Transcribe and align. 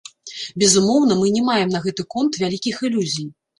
Безумоўна, 0.63 1.17
мы 1.19 1.33
не 1.35 1.45
маем 1.51 1.69
на 1.75 1.83
гэты 1.85 2.09
конт 2.17 2.43
вялікіх 2.47 2.83
ілюзій. 2.91 3.33